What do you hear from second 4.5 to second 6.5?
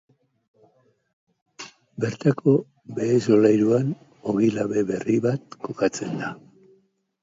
labe berri bat kokatzen da.